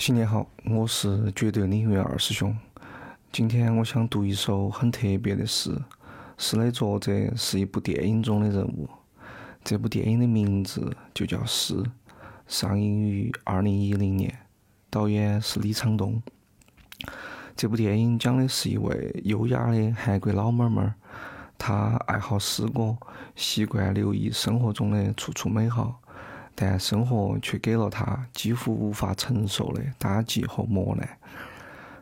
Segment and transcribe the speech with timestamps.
[0.00, 2.56] 新年好，我是绝对领域二师兄。
[3.30, 5.78] 今天我想读一首很特别的诗，
[6.38, 8.88] 诗的作者是一部电影中的人物。
[9.62, 11.74] 这部电影的名字就叫《诗》，
[12.46, 14.34] 上映于二零一零年，
[14.88, 16.22] 导演是李沧东。
[17.54, 20.94] 这部电影讲的是一位优雅的韩国老妈妈，
[21.58, 22.96] 她爱好诗歌，
[23.36, 26.00] 习惯留意生活中的处处美好。
[26.62, 31.18] 但生活却给了他几乎无法承受的打击和磨难。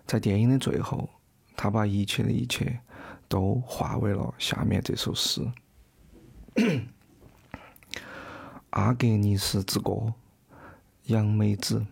[0.04, 1.08] 在电影的最后，
[1.56, 2.80] 他把一切的一切
[3.28, 5.48] 都化为了下面这首诗：
[8.70, 9.92] 《阿格尼斯之歌》，
[11.04, 11.86] 杨梅子。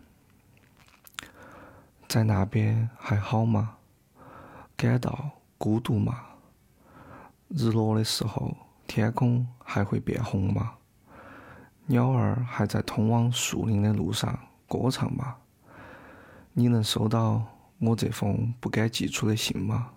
[2.08, 3.77] 在那边还好吗？
[4.77, 6.20] 感到孤独吗？
[7.46, 8.56] 日落的时候，
[8.88, 10.72] 天空还会变红吗？
[11.88, 14.36] 鸟儿还在通往树林的路上
[14.68, 15.36] 歌唱吗？
[16.52, 17.40] 你能收到
[17.78, 19.91] 我这封不敢寄出的信吗？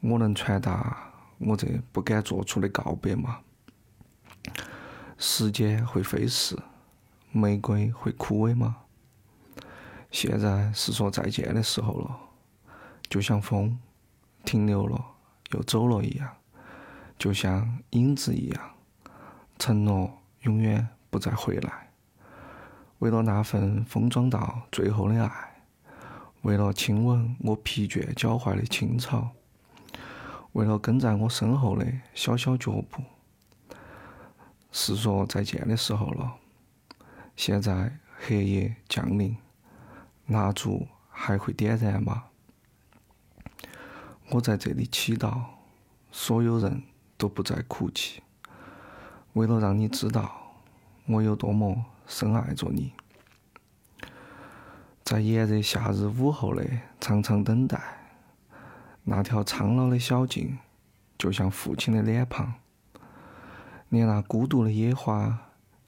[0.00, 3.40] 我能传达我这不敢做出的告别吗？
[5.18, 6.56] 时间会飞逝，
[7.30, 8.76] 玫瑰会枯萎吗？
[10.10, 12.18] 现在是说再见的时候了，
[13.10, 13.78] 就像风
[14.46, 14.98] 停留了
[15.50, 16.30] 又走了一样，
[17.18, 18.70] 就像影子一样，
[19.58, 20.22] 承诺。
[20.46, 21.90] 永远不再回来。
[23.00, 25.62] 为了那份封装到最后的爱，
[26.42, 29.32] 为了亲吻我疲倦脚踝的青草，
[30.52, 33.02] 为了跟在我身后的小小脚步，
[34.70, 36.36] 是说再见的时候了。
[37.34, 39.36] 现在黑夜降临，
[40.28, 42.24] 蜡烛还会点燃吗？
[44.30, 45.42] 我在这里祈祷，
[46.10, 46.82] 所有人
[47.18, 48.22] 都不再哭泣。
[49.36, 50.54] 为了让你知道
[51.04, 52.94] 我有多么深爱着你，
[55.04, 56.64] 在炎热夏日午后的
[56.98, 57.78] 长长等待，
[59.04, 60.56] 那条苍老的小径
[61.18, 62.54] 就像父亲的脸庞，
[63.90, 65.38] 连那孤独的野花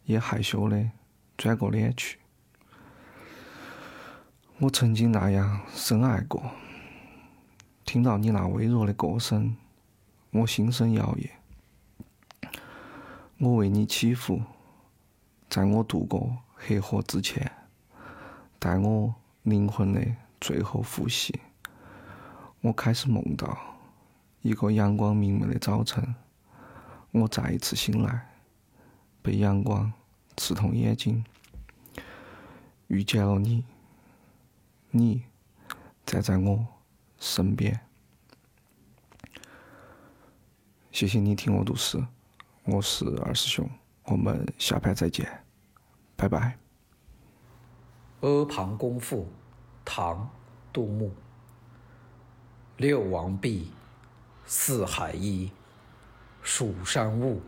[0.05, 0.91] 也害羞的
[1.39, 2.19] 转过脸去。
[4.59, 6.51] 我曾经那样深爱过，
[7.87, 9.57] 听到你那微弱的歌声，
[10.33, 11.31] 我心生摇曳。
[13.41, 14.43] 我为你祈福，
[15.49, 17.53] 在我度过黑河之前，
[18.59, 20.05] 待我灵魂的
[20.41, 21.39] 最后呼吸。
[22.61, 23.57] 我开始梦到
[24.43, 26.17] 一个阳光明媚的早晨，
[27.13, 28.29] 我再一次醒来，
[29.23, 29.93] 被阳光
[30.37, 31.25] 刺痛眼睛，
[32.89, 33.65] 遇见了你，
[34.91, 35.23] 你
[36.05, 36.67] 站在我
[37.21, 37.79] 身边。
[40.91, 42.05] 谢谢你听我读诗。
[42.71, 43.67] 我是二师兄，
[44.05, 45.27] 我们下盘再见，
[46.15, 46.59] 拜拜。
[48.29, 49.23] 《阿房宫赋》
[49.87, 50.17] 唐·
[50.71, 51.11] 杜牧。
[52.77, 53.73] 六王毕，
[54.45, 55.51] 四海一，
[56.43, 57.41] 蜀山兀，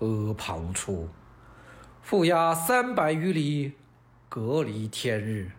[0.00, 1.08] 阿房出。
[2.04, 3.74] 覆压三百余里，
[4.28, 5.52] 隔离天日。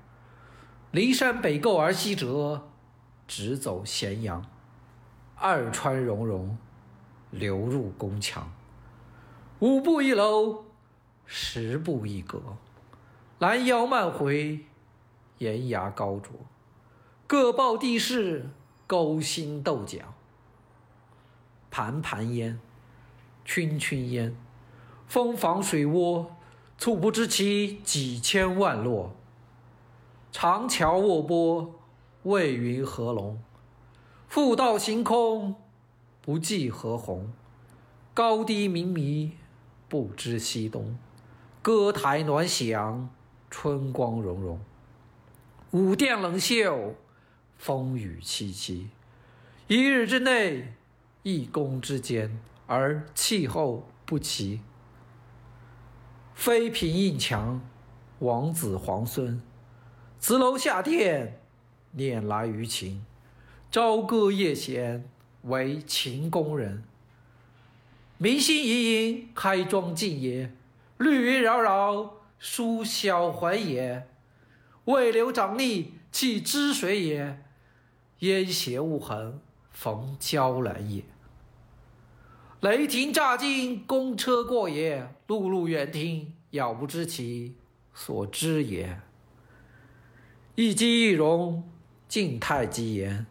[0.91, 2.68] 骊山北构而西折，
[3.25, 4.45] 直走咸阳。
[5.38, 6.57] 二川溶溶。
[7.31, 8.52] 流入宫墙，
[9.59, 10.66] 五步一楼，
[11.25, 12.42] 十步一阁。
[13.40, 14.66] 拦腰慢回，
[15.38, 16.31] 檐牙高啄。
[17.25, 18.50] 各抱地势，
[18.86, 20.14] 勾心斗角。
[21.72, 22.59] 盘盘烟，
[23.46, 24.36] 群群烟，
[25.08, 26.25] 风房水涡，
[26.78, 29.16] 猝不知其几千万落。
[30.34, 31.74] 长桥卧波，
[32.24, 33.42] 未云何龙？
[34.28, 35.56] 复道行空。
[36.23, 37.33] 不计何鸿，
[38.13, 39.31] 高低冥迷，
[39.89, 40.95] 不知西东。
[41.63, 43.09] 歌台暖响，
[43.49, 44.59] 春光融融。
[45.71, 46.93] 舞殿冷袖，
[47.57, 48.85] 风雨凄凄。
[49.67, 50.75] 一日之内，
[51.23, 54.61] 一宫之间，而气候不齐。
[56.35, 57.59] 妃嫔映墙，
[58.19, 59.41] 王子皇孙，
[60.19, 61.41] 辞楼下殿，
[61.94, 63.03] 念来于情。
[63.71, 65.09] 朝歌夜弦。
[65.43, 66.83] 为秦宫人，
[68.17, 70.49] 明星隐隐，开庄进也；
[70.97, 74.07] 绿云扰扰，书晓还也。
[74.85, 77.38] 未流长吏，弃之水也；
[78.19, 79.39] 烟斜雾横，
[79.71, 81.03] 逢娇兰也。
[82.59, 87.55] 雷霆乍惊，公车过也；辘辘远听，杳不知其
[87.93, 88.99] 所知也。
[90.53, 91.67] 一机一容，
[92.07, 93.25] 静态极言。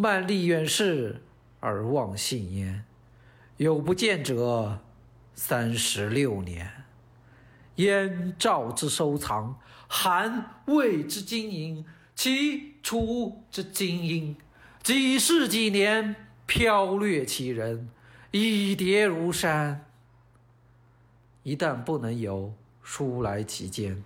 [0.00, 1.20] 漫历远视，
[1.60, 2.86] 而忘信焉。
[3.58, 4.78] 有不见者，
[5.34, 6.72] 三十六年。
[7.74, 14.34] 燕赵之收藏，韩魏之经营，齐楚之精英，
[14.82, 16.16] 几世几年，
[16.46, 17.90] 飘掠其人，
[18.30, 19.84] 以叠如山。
[21.42, 24.02] 一旦不能由书来其间，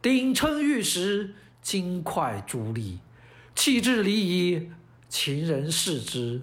[0.00, 2.98] 鼎称玉石，金块珠砾，
[3.56, 4.70] 弃之离矣，
[5.12, 6.40] 秦人视之，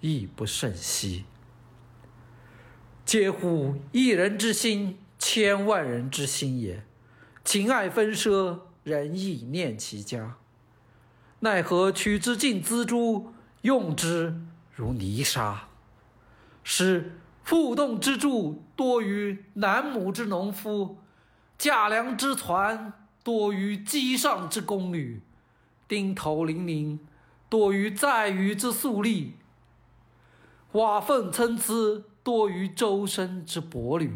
[0.00, 1.26] 亦不甚惜。
[3.04, 3.76] 嗟乎！
[3.92, 6.86] 一人之心，千万人之心也。
[7.44, 10.38] 情爱纷奢，人亦念其家。
[11.40, 13.26] 奈何取之尽锱铢，
[13.60, 14.40] 用之
[14.74, 15.68] 如泥沙？
[16.64, 17.12] 使
[17.44, 20.96] 负栋之柱多于南亩之农夫，
[21.58, 22.92] 架梁之椽
[23.22, 25.20] 多于机上之宫女，
[25.86, 26.98] 钉头零零
[27.52, 29.34] 多于载羽之粟粒，
[30.72, 34.10] 瓦缝参差多于周身之帛履，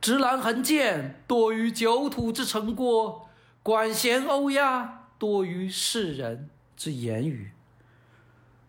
[0.00, 3.28] 直栏横剑多于九土之城郭，
[3.62, 7.50] 管弦欧鸦多于世人之言语，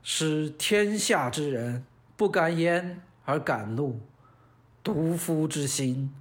[0.03, 1.85] 使天下之人。
[2.17, 4.01] 不敢言而敢怒，
[4.83, 6.13] 独夫之心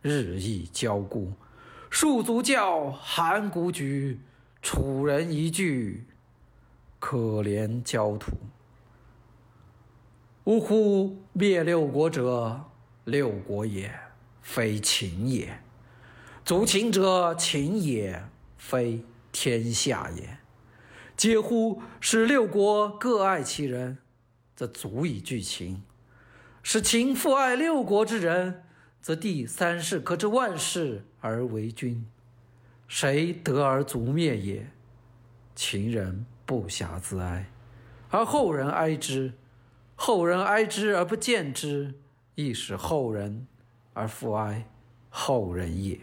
[0.00, 1.34] 日益骄固。
[1.90, 4.20] 戍卒叫，函谷举，
[4.62, 6.06] 楚人一句，
[7.06, 8.32] 可怜焦土。
[10.44, 11.22] 呜呼！
[11.34, 12.64] 灭六国者，
[13.04, 13.94] 六国也，
[14.40, 15.48] 非秦也；
[16.46, 18.24] 族秦者，秦也，
[18.56, 20.38] 非天下也。
[21.14, 21.82] 嗟乎！
[22.00, 23.98] 使六国各爱其人。
[24.56, 25.82] 则足以拒秦，
[26.62, 28.62] 使秦复爱六国之人，
[29.02, 32.06] 则第三世可知万世而为君，
[32.88, 34.70] 谁得而族灭也？
[35.54, 37.46] 秦人不暇自哀，
[38.10, 39.32] 而后人哀之；
[39.94, 41.94] 后人哀之而不见之，
[42.34, 43.46] 亦使后人
[43.92, 44.68] 而复哀
[45.08, 45.98] 后人也。